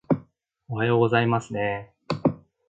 [0.67, 2.39] おはようございますねー